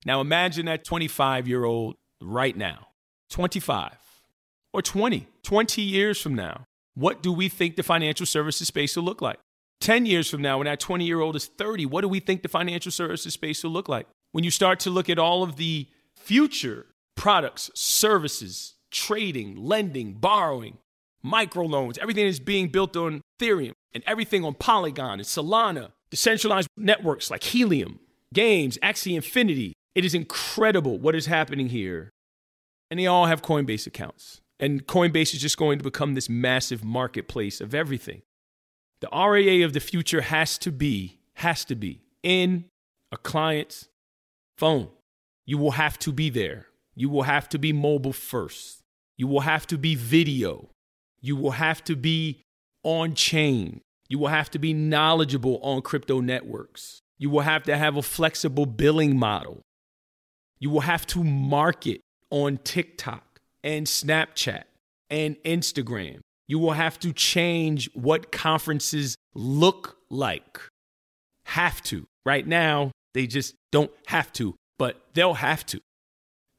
Now 0.06 0.20
imagine 0.22 0.66
that 0.66 0.84
25 0.84 1.46
year 1.46 1.64
old 1.64 1.96
right 2.20 2.56
now, 2.56 2.88
25 3.28 3.92
or 4.72 4.82
20, 4.82 5.26
20 5.42 5.82
years 5.82 6.20
from 6.20 6.34
now, 6.34 6.64
what 6.94 7.22
do 7.22 7.32
we 7.32 7.48
think 7.48 7.76
the 7.76 7.82
financial 7.82 8.26
services 8.26 8.68
space 8.68 8.96
will 8.96 9.04
look 9.04 9.22
like? 9.22 9.38
10 9.80 10.04
years 10.04 10.28
from 10.30 10.42
now, 10.42 10.58
when 10.58 10.66
that 10.66 10.80
20 10.80 11.04
year 11.04 11.20
old 11.20 11.36
is 11.36 11.46
30, 11.46 11.86
what 11.86 12.02
do 12.02 12.08
we 12.08 12.20
think 12.20 12.42
the 12.42 12.48
financial 12.48 12.92
services 12.92 13.34
space 13.34 13.64
will 13.64 13.70
look 13.70 13.88
like? 13.88 14.06
When 14.32 14.44
you 14.44 14.50
start 14.50 14.80
to 14.80 14.90
look 14.90 15.08
at 15.08 15.18
all 15.18 15.42
of 15.42 15.56
the 15.56 15.88
future 16.14 16.86
products, 17.16 17.70
services, 17.74 18.74
trading, 18.90 19.56
lending, 19.56 20.14
borrowing, 20.14 20.78
microloans, 21.24 21.98
everything 21.98 22.26
is 22.26 22.40
being 22.40 22.68
built 22.68 22.96
on 22.96 23.22
Ethereum 23.38 23.72
and 23.92 24.04
everything 24.06 24.44
on 24.44 24.54
Polygon 24.54 25.14
and 25.14 25.22
Solana, 25.22 25.90
decentralized 26.10 26.68
networks 26.76 27.30
like 27.30 27.42
Helium, 27.42 28.00
games, 28.32 28.78
Axie 28.82 29.16
Infinity. 29.16 29.72
It 29.94 30.04
is 30.04 30.14
incredible 30.14 30.98
what 30.98 31.14
is 31.14 31.26
happening 31.26 31.68
here. 31.68 32.10
And 32.90 32.98
they 32.98 33.06
all 33.06 33.26
have 33.26 33.42
Coinbase 33.42 33.86
accounts. 33.86 34.40
And 34.60 34.86
Coinbase 34.86 35.34
is 35.34 35.40
just 35.40 35.56
going 35.56 35.78
to 35.78 35.84
become 35.84 36.14
this 36.14 36.28
massive 36.28 36.84
marketplace 36.84 37.62
of 37.62 37.74
everything. 37.74 38.20
The 39.00 39.08
RIA 39.08 39.64
of 39.64 39.72
the 39.72 39.80
future 39.80 40.20
has 40.20 40.58
to 40.58 40.70
be, 40.70 41.18
has 41.34 41.64
to 41.64 41.74
be 41.74 42.02
in 42.22 42.66
a 43.10 43.16
client's 43.16 43.88
phone. 44.58 44.88
You 45.46 45.56
will 45.56 45.72
have 45.72 45.98
to 46.00 46.12
be 46.12 46.28
there. 46.28 46.66
You 46.94 47.08
will 47.08 47.22
have 47.22 47.48
to 47.48 47.58
be 47.58 47.72
mobile 47.72 48.12
first. 48.12 48.82
You 49.16 49.26
will 49.26 49.40
have 49.40 49.66
to 49.68 49.78
be 49.78 49.94
video. 49.94 50.68
You 51.22 51.36
will 51.36 51.52
have 51.52 51.82
to 51.84 51.96
be 51.96 52.42
on 52.82 53.14
chain. 53.14 53.80
You 54.08 54.18
will 54.18 54.28
have 54.28 54.50
to 54.50 54.58
be 54.58 54.74
knowledgeable 54.74 55.58
on 55.62 55.80
crypto 55.80 56.20
networks. 56.20 57.00
You 57.18 57.30
will 57.30 57.40
have 57.40 57.62
to 57.64 57.76
have 57.78 57.96
a 57.96 58.02
flexible 58.02 58.66
billing 58.66 59.18
model. 59.18 59.62
You 60.58 60.68
will 60.68 60.80
have 60.80 61.06
to 61.08 61.24
market 61.24 62.02
on 62.30 62.58
TikTok 62.58 63.29
and 63.62 63.86
Snapchat 63.86 64.64
and 65.08 65.36
Instagram. 65.44 66.20
You 66.46 66.58
will 66.58 66.72
have 66.72 66.98
to 67.00 67.12
change 67.12 67.90
what 67.94 68.32
conferences 68.32 69.16
look 69.34 69.98
like. 70.08 70.60
Have 71.44 71.82
to. 71.84 72.06
Right 72.24 72.46
now, 72.46 72.90
they 73.14 73.26
just 73.26 73.54
don't 73.70 73.90
have 74.06 74.32
to, 74.34 74.54
but 74.78 75.00
they'll 75.14 75.34
have 75.34 75.64
to. 75.66 75.80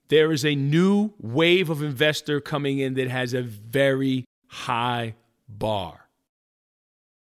There 0.08 0.32
is 0.32 0.46
a 0.46 0.56
new 0.56 1.14
wave 1.22 1.70
of 1.70 1.82
investor 1.82 2.42
coming 2.42 2.80
in 2.80 2.96
that 2.96 3.10
has 3.10 3.34
a 3.34 3.42
very 3.42 4.26
high 4.48 5.16
bar. 5.48 6.08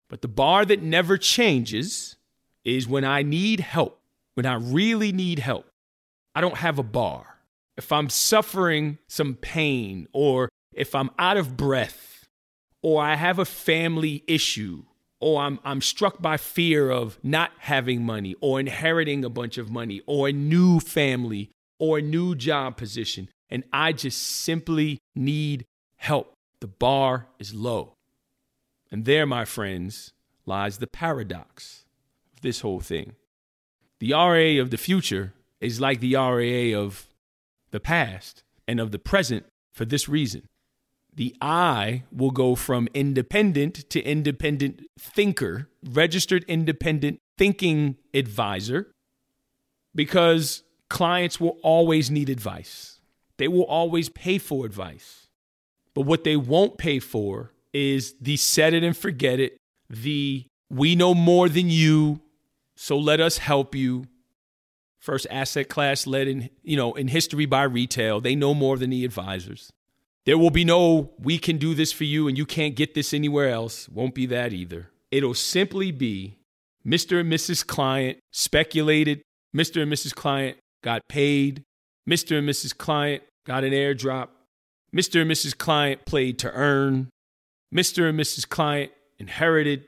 But 0.09 0.21
the 0.21 0.27
bar 0.27 0.65
that 0.65 0.81
never 0.81 1.17
changes 1.17 2.17
is 2.65 2.87
when 2.87 3.03
I 3.05 3.23
need 3.23 3.61
help, 3.61 3.99
when 4.35 4.45
I 4.45 4.55
really 4.55 5.11
need 5.11 5.39
help. 5.39 5.65
I 6.35 6.41
don't 6.41 6.57
have 6.57 6.79
a 6.79 6.83
bar 6.83 7.32
if 7.77 7.91
I'm 7.91 8.09
suffering 8.09 8.99
some 9.07 9.35
pain, 9.35 10.07
or 10.13 10.49
if 10.73 10.95
I'm 10.95 11.09
out 11.17 11.37
of 11.37 11.57
breath, 11.57 12.25
or 12.81 13.01
I 13.01 13.15
have 13.15 13.39
a 13.39 13.45
family 13.45 14.23
issue, 14.27 14.83
or 15.19 15.41
I'm, 15.41 15.59
I'm 15.63 15.81
struck 15.81 16.21
by 16.21 16.37
fear 16.37 16.89
of 16.89 17.17
not 17.23 17.51
having 17.59 18.03
money, 18.03 18.35
or 18.41 18.59
inheriting 18.59 19.23
a 19.23 19.29
bunch 19.29 19.57
of 19.57 19.71
money, 19.71 20.01
or 20.05 20.27
a 20.27 20.33
new 20.33 20.79
family, 20.79 21.49
or 21.79 21.97
a 21.97 22.01
new 22.01 22.35
job 22.35 22.77
position, 22.77 23.29
and 23.49 23.63
I 23.71 23.93
just 23.93 24.21
simply 24.21 24.99
need 25.15 25.65
help. 25.95 26.33
The 26.59 26.67
bar 26.67 27.27
is 27.39 27.53
low. 27.53 27.93
And 28.91 29.05
there, 29.05 29.25
my 29.25 29.45
friends, 29.45 30.13
lies 30.45 30.77
the 30.77 30.87
paradox 30.87 31.85
of 32.33 32.41
this 32.41 32.61
whole 32.61 32.79
thing. 32.79 33.15
The 33.99 34.13
RA 34.13 34.61
of 34.61 34.69
the 34.69 34.77
future 34.77 35.33
is 35.59 35.79
like 35.79 35.99
the 35.99 36.15
RA 36.15 36.77
of 36.77 37.07
the 37.73 37.81
past 37.81 38.43
and 38.67 38.79
of 38.79 38.91
the 38.91 38.99
present 38.99 39.45
for 39.73 39.83
this 39.83 40.07
reason. 40.07 40.47
The 41.15 41.35
I 41.41 42.03
will 42.11 42.31
go 42.31 42.55
from 42.55 42.87
independent 42.93 43.89
to 43.89 44.01
independent 44.01 44.81
thinker, 44.97 45.69
registered 45.83 46.45
independent 46.47 47.19
thinking 47.37 47.97
advisor, 48.13 48.91
because 49.93 50.63
clients 50.89 51.39
will 51.39 51.57
always 51.63 52.09
need 52.09 52.29
advice. 52.29 53.01
They 53.37 53.47
will 53.47 53.65
always 53.65 54.07
pay 54.09 54.37
for 54.37 54.65
advice. 54.65 55.27
But 55.95 56.01
what 56.01 56.23
they 56.23 56.35
won't 56.35 56.77
pay 56.77 56.99
for 56.99 57.51
is 57.73 58.15
the 58.21 58.37
set 58.37 58.73
it 58.73 58.83
and 58.83 58.95
forget 58.95 59.39
it, 59.39 59.57
the 59.89 60.45
we 60.69 60.95
know 60.95 61.13
more 61.15 61.49
than 61.49 61.69
you, 61.69 62.21
so 62.75 62.97
let 62.97 63.19
us 63.19 63.39
help 63.39 63.73
you. 63.75 64.05
First 65.03 65.27
asset 65.29 65.67
class 65.67 66.07
led 66.07 66.29
in, 66.29 66.49
you 66.63 66.77
know, 66.77 66.93
in 66.93 67.09
history 67.09 67.45
by 67.45 67.63
retail. 67.63 68.21
They 68.21 68.35
know 68.35 68.53
more 68.53 68.77
than 68.77 68.89
the 68.89 69.03
advisors. 69.03 69.69
There 70.25 70.37
will 70.37 70.49
be 70.49 70.63
no 70.63 71.11
we 71.19 71.37
can 71.37 71.57
do 71.57 71.73
this 71.73 71.91
for 71.91 72.05
you 72.05 72.29
and 72.29 72.37
you 72.37 72.45
can't 72.45 72.73
get 72.73 72.93
this 72.93 73.13
anywhere 73.13 73.49
else. 73.49 73.89
Won't 73.89 74.15
be 74.15 74.25
that 74.27 74.53
either. 74.53 74.91
It'll 75.11 75.33
simply 75.33 75.91
be 75.91 76.37
Mr. 76.87 77.19
and 77.19 77.29
Mrs. 77.29 77.67
Client 77.67 78.19
speculated, 78.31 79.21
Mr. 79.53 79.81
and 79.81 79.91
Mrs. 79.91 80.15
Client 80.15 80.57
got 80.81 81.01
paid, 81.09 81.63
Mr. 82.09 82.39
and 82.39 82.47
Mrs. 82.47 82.77
Client 82.77 83.23
got 83.45 83.65
an 83.65 83.73
airdrop, 83.73 84.29
Mr. 84.95 85.23
and 85.23 85.29
Mrs. 85.29 85.57
Client 85.57 86.05
played 86.05 86.39
to 86.39 86.51
earn, 86.53 87.09
Mr. 87.75 88.07
and 88.07 88.17
Mrs. 88.17 88.47
Client 88.47 88.93
inherited, 89.19 89.83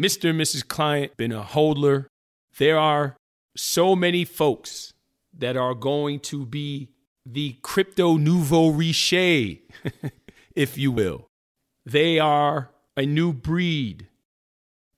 Mr. 0.00 0.30
and 0.30 0.40
Mrs. 0.40 0.66
Client 0.66 1.14
been 1.18 1.32
a 1.32 1.42
hodler. 1.42 2.06
There 2.56 2.78
are 2.78 3.18
so 3.56 3.96
many 3.96 4.24
folks 4.24 4.92
that 5.36 5.56
are 5.56 5.74
going 5.74 6.20
to 6.20 6.46
be 6.46 6.88
the 7.24 7.56
crypto 7.62 8.16
nouveau 8.16 8.68
riche, 8.68 9.12
if 10.54 10.78
you 10.78 10.92
will. 10.92 11.26
They 11.84 12.18
are 12.18 12.70
a 12.96 13.04
new 13.04 13.32
breed 13.32 14.08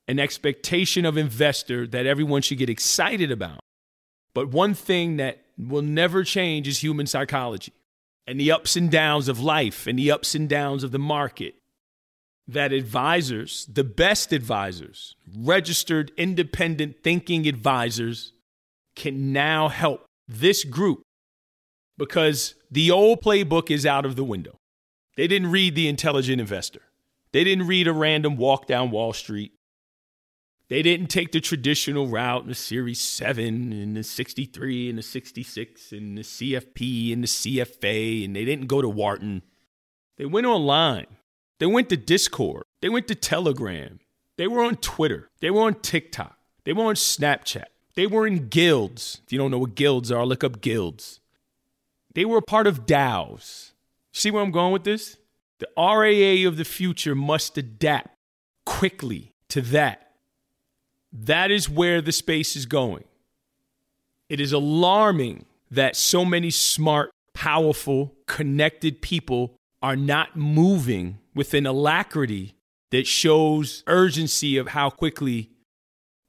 an 0.09 0.19
expectation 0.19 1.05
of 1.05 1.19
investor 1.19 1.87
that 1.87 2.07
everyone 2.07 2.41
should 2.41 2.59
get 2.59 2.71
excited 2.71 3.31
about. 3.31 3.61
But 4.35 4.49
one 4.49 4.73
thing 4.75 5.19
that 5.19 5.43
will 5.59 5.83
never 5.83 6.25
change 6.25 6.67
is 6.67 6.83
human 6.83 7.07
psychology 7.07 7.75
and 8.27 8.41
the 8.41 8.51
ups 8.51 8.75
and 8.75 8.91
downs 8.91 9.29
of 9.29 9.39
life 9.39 9.87
and 9.87 9.99
the 9.99 10.11
ups 10.11 10.35
and 10.35 10.49
downs 10.49 10.83
of 10.83 10.93
the 10.93 10.99
market. 10.99 11.55
That 12.47 12.73
advisors, 12.73 13.69
the 13.71 13.85
best 13.85 14.33
advisors, 14.33 15.15
registered 15.37 16.13
independent 16.17 17.03
thinking 17.05 17.47
advisors, 17.47 18.33
can 18.99 19.33
now 19.33 19.69
help 19.69 20.05
this 20.27 20.65
group 20.65 21.03
because 21.97 22.55
the 22.71 22.91
old 22.91 23.23
playbook 23.23 23.71
is 23.71 23.87
out 23.87 24.05
of 24.05 24.17
the 24.17 24.25
window. 24.25 24.59
They 25.17 25.27
didn't 25.27 25.51
read 25.51 25.75
The 25.75 25.89
Intelligent 25.89 26.41
Investor, 26.41 26.83
they 27.33 27.45
didn't 27.45 27.67
read 27.67 27.89
a 27.89 27.93
random 27.93 28.37
walk 28.37 28.67
down 28.67 28.91
Wall 28.91 29.13
Street. 29.13 29.53
They 30.69 30.83
didn't 30.83 31.07
take 31.07 31.33
the 31.33 31.41
traditional 31.41 32.09
route 32.09 32.43
in 32.43 32.49
the 32.49 32.55
Series 32.55 33.01
7 33.01 33.73
and 33.73 33.97
the 33.97 34.03
63 34.03 34.91
and 34.91 34.99
the 34.99 35.03
66 35.03 35.93
and 35.93 36.19
the 36.19 36.23
CFP 36.23 37.11
and 37.11 37.23
the 37.23 37.27
CFA, 37.27 38.27
and 38.27 38.37
they 38.37 38.45
didn't 38.45 38.67
go 38.67 38.83
to 38.83 38.89
Wharton. 38.89 39.41
They 40.19 40.27
went 40.27 40.47
online. 40.47 41.07
They 41.59 41.65
went 41.65 41.89
to 41.89 41.97
Discord. 41.97 42.65
They 42.83 42.91
went 42.91 43.09
to 43.09 43.15
Telegram. 43.15 44.01
They 44.37 44.47
were 44.47 44.63
on 44.63 44.77
Twitter. 44.77 45.31
They 45.41 45.51
were 45.51 45.63
on 45.63 45.81
TikTok. 45.81 46.37
They 46.65 46.75
were 46.75 46.85
on 46.85 46.97
Snapchat. 46.97 47.65
They 47.99 48.07
were 48.07 48.29
in 48.29 48.47
guilds. 48.47 49.21
If 49.27 49.33
you 49.33 49.39
don't 49.41 49.51
know 49.51 49.59
what 49.59 49.75
guilds 49.75 50.13
are, 50.13 50.25
look 50.25 50.45
up 50.45 50.61
guilds. 50.61 51.19
They 52.15 52.25
were 52.25 52.39
a 52.39 52.43
part 52.43 52.69
of 52.69 52.87
DAOs. 52.87 53.73
See 54.13 54.31
where 54.31 54.41
I'm 54.41 54.53
going 54.53 54.73
with 54.73 54.85
this? 54.85 55.17
The 55.59 55.69
RIA 55.77 56.47
of 56.47 56.57
the 56.57 56.65
future 56.65 57.17
must 57.17 57.59
adapt 57.59 58.15
quickly 58.65 59.33
to 59.49 59.61
that 59.63 60.13
that 61.13 61.51
is 61.51 61.69
where 61.69 62.01
the 62.01 62.13
space 62.13 62.55
is 62.55 62.67
going. 62.67 63.03
It 64.29 64.39
is 64.39 64.53
alarming 64.53 65.47
that 65.69 65.97
so 65.97 66.25
many 66.25 66.51
smart, 66.51 67.11
powerful, 67.35 68.15
connected 68.27 69.03
people 69.03 69.57
are 69.83 69.97
not 69.97 70.37
moving 70.37 71.19
with 71.35 71.53
an 71.53 71.67
alacrity 71.67 72.55
that 72.91 73.09
shows 73.09 73.83
urgency 73.89 74.57
of 74.57 74.69
how 74.69 74.89
quickly 74.89 75.51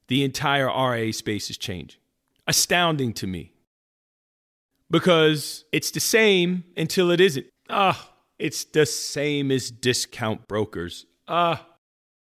the 0.09 0.23
entire 0.23 0.65
RA 0.65 1.11
space 1.11 1.49
is 1.49 1.57
changing. 1.57 1.99
Astounding 2.45 3.13
to 3.13 3.27
me. 3.27 3.53
Because 4.91 5.65
it's 5.71 5.91
the 5.91 5.99
same 5.99 6.63
until 6.75 7.11
it 7.11 7.21
isn't. 7.21 7.45
Ah, 7.69 8.11
it's 8.39 8.65
the 8.65 8.85
same 8.85 9.51
as 9.51 9.69
discount 9.69 10.47
brokers. 10.47 11.05
Ah, 11.27 11.67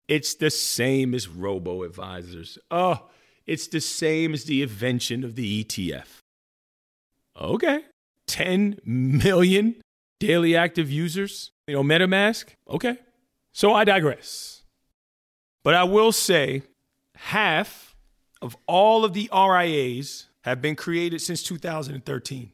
it's 0.08 0.34
the 0.34 0.50
same 0.50 1.14
as 1.14 1.28
robo 1.28 1.82
advisors. 1.82 2.58
Oh, 2.70 3.08
it's 3.46 3.68
the 3.68 3.80
same 3.80 4.32
as 4.32 4.44
the 4.44 4.62
invention 4.62 5.22
of 5.22 5.34
the 5.34 5.62
ETF. 5.62 6.06
Okay. 7.38 7.80
10 8.26 8.80
million 8.84 9.76
daily 10.18 10.56
active 10.56 10.90
users, 10.90 11.50
you 11.66 11.74
know, 11.74 11.82
MetaMask. 11.82 12.46
Okay. 12.68 12.96
So 13.52 13.74
I 13.74 13.84
digress. 13.84 14.62
But 15.62 15.74
I 15.74 15.84
will 15.84 16.12
say 16.12 16.62
half 17.24 17.96
of 18.42 18.54
all 18.66 19.02
of 19.02 19.14
the 19.14 19.30
RIAs 19.32 20.26
have 20.42 20.60
been 20.60 20.76
created 20.76 21.22
since 21.22 21.42
2013. 21.42 22.52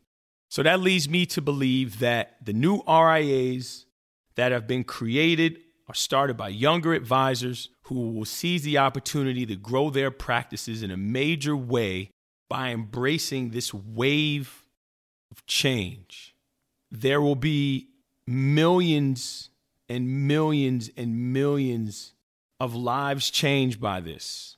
So 0.49 0.63
that 0.63 0.79
leads 0.79 1.09
me 1.09 1.27
to 1.27 1.43
believe 1.43 1.99
that 1.99 2.37
the 2.45 2.53
new 2.53 2.81
RIAs 2.87 3.87
that 4.37 4.53
have 4.53 4.69
been 4.69 4.85
created 4.85 5.59
are 5.89 5.95
started 5.95 6.37
by 6.37 6.51
younger 6.51 6.95
advisors 6.95 7.69
who 7.83 8.13
will 8.13 8.25
seize 8.25 8.63
the 8.63 8.79
opportunity 8.79 9.45
to 9.45 9.57
grow 9.57 9.91
their 9.91 10.13
practices 10.13 10.85
in 10.85 10.93
a 10.93 10.97
major 10.97 11.57
way 11.57 12.11
by 12.49 12.71
embracing 12.71 13.51
this 13.51 13.75
wave 13.75 14.67
of 15.33 15.45
change. 15.47 16.37
There 16.93 17.21
will 17.21 17.35
be 17.35 17.89
millions 18.25 19.51
and 19.89 20.29
millions 20.29 20.91
and 20.97 21.33
millions 21.33 22.15
of 22.61 22.77
lives 22.77 23.31
changed 23.31 23.81
by 23.81 23.99
this. 23.99 24.57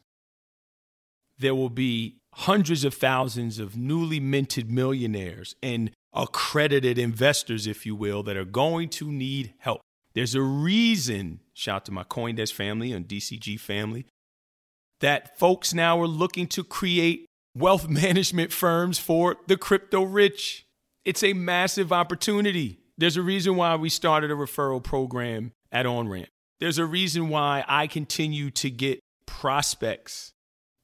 There 1.38 1.55
will 1.55 1.71
be 1.71 2.18
hundreds 2.35 2.85
of 2.85 2.95
thousands 2.95 3.59
of 3.59 3.77
newly 3.77 4.21
minted 4.21 4.71
millionaires 4.71 5.55
and 5.62 5.90
accredited 6.14 6.99
investors, 6.99 7.66
if 7.66 7.85
you 7.87 7.95
will, 7.95 8.23
that 8.23 8.37
are 8.37 8.45
going 8.45 8.88
to 8.88 9.11
need 9.11 9.55
help. 9.59 9.81
There's 10.14 10.35
a 10.35 10.42
reason, 10.42 11.40
shout 11.55 11.87
to 11.87 11.92
my 11.92 12.05
Coindesk 12.05 12.53
family 12.53 12.92
and 12.92 13.09
DCG 13.09 13.59
family, 13.59 14.07
that 15.01 15.38
folks 15.38 15.75
now 15.75 16.01
are 16.01 16.07
looking 16.07 16.47
to 16.49 16.62
create 16.62 17.27
wealth 17.57 17.88
management 17.88 18.53
firms 18.53 18.99
for 18.99 19.37
the 19.47 19.57
crypto 19.57 20.03
rich. 20.03 20.66
It's 21.05 21.23
a 21.23 21.33
massive 21.33 21.92
opportunity. 21.92 22.79
There's 22.97 23.16
a 23.16 23.23
reason 23.23 23.57
why 23.57 23.75
we 23.77 23.88
started 23.88 24.31
a 24.31 24.35
referral 24.35 24.83
program 24.83 25.53
at 25.73 25.87
OnRamp. 25.87 26.27
There's 26.61 26.79
a 26.79 26.87
reason 26.87 27.29
why 27.29 27.64
I 27.66 27.87
continue 27.88 28.51
to 28.53 28.71
get 28.71 29.01
prospects, 29.27 30.33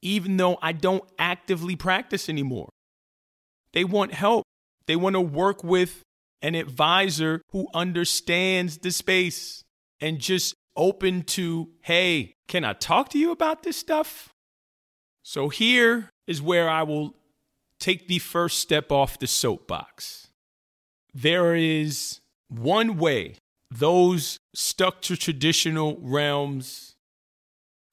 even 0.03 0.37
though 0.37 0.59
I 0.63 0.73
don't 0.73 1.05
actively 1.19 1.77
practice 1.77 2.29
anymore. 2.29 2.69
They 3.73 3.85
want 3.85 4.15
help. 4.15 4.45
They 4.87 4.97
want 4.97 5.15
to 5.15 5.21
work 5.21 5.63
with 5.63 6.03
an 6.41 6.55
advisor 6.55 7.43
who 7.51 7.67
understands 7.75 8.79
the 8.79 8.91
space 8.91 9.65
and 10.01 10.19
just 10.19 10.55
open 10.77 11.23
to, 11.23 11.69
hey, 11.83 12.35
can 12.47 12.65
I 12.65 12.73
talk 12.73 13.09
to 13.11 13.19
you 13.19 13.33
about 13.33 13.63
this 13.63 13.77
stuff? 13.77 14.31
So 15.23 15.49
here 15.49 16.11
is 16.27 16.41
where 16.41 16.71
I 16.71 16.85
will 16.85 17.15
take 17.79 18.09
the 18.09 18.19
first 18.19 18.59
step 18.59 18.91
off 18.91 19.19
the 19.19 19.27
soapbox. 19.27 20.29
There 21.13 21.55
is 21.55 22.21
one 22.49 22.97
way 22.97 23.35
those 23.71 24.39
stuck 24.55 25.03
to 25.03 25.17
traditional 25.17 25.99
realms, 26.01 26.95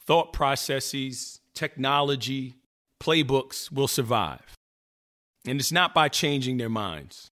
thought 0.06 0.32
processes, 0.32 1.42
technology, 1.56 2.56
playbooks 3.02 3.72
will 3.72 3.88
survive. 3.88 4.56
And 5.48 5.60
it's 5.60 5.72
not 5.72 5.94
by 5.94 6.10
changing 6.10 6.58
their 6.58 6.70
minds. 6.70 7.32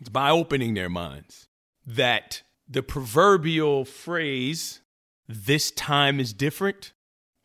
It's 0.00 0.08
by 0.08 0.30
opening 0.30 0.74
their 0.74 0.88
minds 0.88 1.46
that 1.86 2.42
the 2.68 2.82
proverbial 2.82 3.84
phrase, 3.84 4.80
this 5.28 5.70
time 5.70 6.20
is 6.20 6.32
different, 6.32 6.92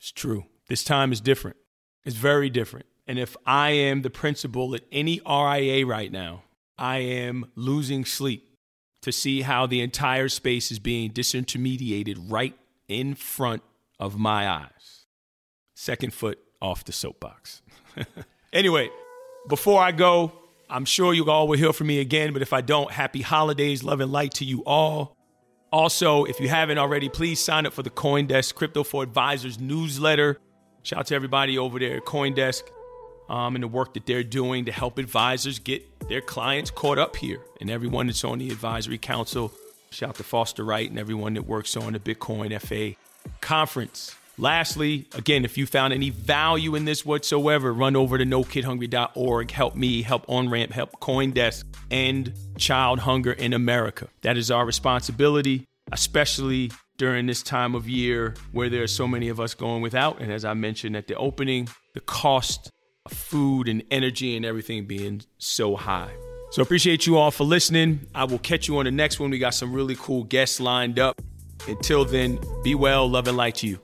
is 0.01 0.11
true. 0.11 0.45
This 0.69 0.83
time 0.83 1.11
is 1.11 1.21
different. 1.21 1.57
It's 2.05 2.15
very 2.15 2.49
different. 2.49 2.85
And 3.07 3.19
if 3.19 3.35
I 3.45 3.71
am 3.71 4.01
the 4.01 4.09
principal 4.09 4.73
at 4.75 4.81
any 4.91 5.21
RIA 5.27 5.85
right 5.85 6.11
now, 6.11 6.43
I 6.77 6.97
am 6.97 7.51
losing 7.55 8.05
sleep 8.05 8.55
to 9.01 9.11
see 9.11 9.41
how 9.41 9.65
the 9.65 9.81
entire 9.81 10.29
space 10.29 10.71
is 10.71 10.79
being 10.79 11.11
disintermediated 11.11 12.31
right 12.31 12.57
in 12.87 13.15
front 13.15 13.63
of 13.99 14.17
my 14.17 14.49
eyes. 14.49 15.04
Second 15.75 16.13
foot 16.13 16.39
off 16.61 16.83
the 16.85 16.91
soapbox. 16.91 17.61
anyway, 18.53 18.89
before 19.47 19.81
I 19.81 19.91
go, 19.91 20.31
I'm 20.69 20.85
sure 20.85 21.13
you 21.13 21.29
all 21.29 21.47
will 21.47 21.57
hear 21.57 21.73
from 21.73 21.87
me 21.87 21.99
again, 21.99 22.33
but 22.33 22.41
if 22.41 22.53
I 22.53 22.61
don't, 22.61 22.89
happy 22.89 23.21
holidays, 23.21 23.83
love 23.83 23.99
and 23.99 24.11
light 24.11 24.33
to 24.35 24.45
you 24.45 24.63
all. 24.65 25.15
Also, 25.71 26.23
if 26.23 26.39
you 26.39 26.47
haven't 26.47 26.77
already, 26.77 27.09
please 27.09 27.43
sign 27.43 27.65
up 27.65 27.73
for 27.73 27.83
the 27.83 27.89
Coindesk 27.89 28.55
Crypto 28.55 28.83
for 28.83 29.03
Advisors 29.03 29.59
newsletter. 29.59 30.39
Shout 30.83 30.99
out 30.99 31.07
to 31.07 31.15
everybody 31.15 31.57
over 31.57 31.77
there 31.77 31.97
at 31.97 32.05
Coindesk 32.05 32.63
um, 33.27 33.55
and 33.55 33.63
the 33.63 33.67
work 33.67 33.93
that 33.95 34.05
they're 34.05 34.23
doing 34.23 34.65
to 34.65 34.71
help 34.71 34.97
advisors 34.97 35.59
get 35.59 36.07
their 36.07 36.21
clients 36.21 36.71
caught 36.71 36.97
up 36.97 37.15
here 37.15 37.41
and 37.59 37.69
everyone 37.69 38.07
that's 38.07 38.23
on 38.23 38.39
the 38.39 38.49
advisory 38.49 38.97
council. 38.97 39.51
Shout 39.89 40.09
out 40.09 40.15
to 40.15 40.23
Foster 40.23 40.63
Wright 40.63 40.89
and 40.89 40.97
everyone 40.97 41.33
that 41.33 41.45
works 41.45 41.75
on 41.75 41.93
the 41.93 41.99
Bitcoin 41.99 42.57
FA 42.61 42.97
conference. 43.41 44.15
Lastly, 44.37 45.07
again, 45.13 45.45
if 45.45 45.57
you 45.57 45.65
found 45.65 45.93
any 45.93 46.09
value 46.09 46.75
in 46.75 46.85
this 46.85 47.05
whatsoever, 47.05 47.73
run 47.73 47.95
over 47.95 48.17
to 48.17 48.25
nokidhungry.org. 48.25 49.51
Help 49.51 49.75
me, 49.75 50.01
help 50.01 50.25
OnRamp, 50.27 50.71
help 50.71 50.99
Coindesk 50.99 51.63
end 51.89 52.33
child 52.57 52.99
hunger 52.99 53.31
in 53.31 53.53
America. 53.53 54.07
That 54.21 54.37
is 54.37 54.51
our 54.51 54.65
responsibility, 54.65 55.65
especially 55.91 56.71
during 56.97 57.25
this 57.25 57.43
time 57.43 57.75
of 57.75 57.87
year 57.87 58.33
where 58.51 58.69
there 58.69 58.83
are 58.83 58.87
so 58.87 59.07
many 59.07 59.29
of 59.29 59.39
us 59.39 59.53
going 59.53 59.81
without. 59.81 60.19
And 60.19 60.31
as 60.31 60.43
I 60.43 60.53
mentioned 60.53 60.95
at 60.95 61.07
the 61.07 61.15
opening, 61.15 61.69
the 61.93 62.01
cost 62.01 62.69
of 63.05 63.13
food 63.13 63.67
and 63.67 63.83
energy 63.91 64.35
and 64.35 64.45
everything 64.45 64.85
being 64.85 65.21
so 65.37 65.75
high. 65.75 66.13
So 66.51 66.61
appreciate 66.61 67.05
you 67.05 67.17
all 67.17 67.31
for 67.31 67.43
listening. 67.43 68.07
I 68.13 68.25
will 68.25 68.39
catch 68.39 68.67
you 68.67 68.77
on 68.77 68.85
the 68.85 68.91
next 68.91 69.19
one. 69.19 69.29
We 69.29 69.39
got 69.39 69.53
some 69.53 69.73
really 69.73 69.95
cool 69.97 70.23
guests 70.23 70.59
lined 70.59 70.99
up. 70.99 71.21
Until 71.67 72.05
then, 72.05 72.39
be 72.63 72.75
well, 72.75 73.09
love 73.09 73.27
and 73.27 73.35
light 73.35 73.55
to 73.55 73.67
you. 73.67 73.79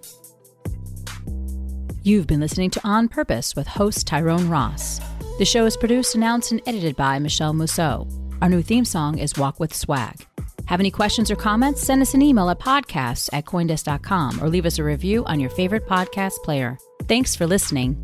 You've 2.04 2.26
been 2.26 2.40
listening 2.40 2.72
to 2.72 2.82
On 2.84 3.08
Purpose 3.08 3.56
with 3.56 3.68
host 3.68 4.08
Tyrone 4.08 4.50
Ross. 4.50 5.00
The 5.38 5.46
show 5.46 5.68
is 5.68 5.78
produced, 5.78 6.16
announced, 6.16 6.52
and 6.52 6.60
edited 6.66 6.96
by 6.96 7.20
Michele 7.20 7.54
Musso. 7.54 8.08
Our 8.42 8.50
new 8.50 8.64
theme 8.64 8.86
song 8.86 9.20
is 9.20 9.38
Walk 9.38 9.60
with 9.60 9.72
Swag. 9.72 10.26
Have 10.66 10.80
any 10.80 10.90
questions 10.90 11.30
or 11.30 11.36
comments? 11.36 11.84
Send 11.84 12.02
us 12.02 12.16
an 12.16 12.24
email 12.24 12.50
at 12.50 12.58
podcasts 12.58 13.30
at 13.34 13.46
coindesk.com 13.46 14.44
or 14.44 14.50
leave 14.50 14.66
us 14.66 14.80
a 14.80 14.84
review 14.84 15.24
on 15.26 15.40
your 15.40 15.52
favorite 15.52 15.88
podcast 15.88 16.38
player. 16.44 16.76
Thanks 17.08 17.36
for 17.36 17.46
listening. 17.46 17.96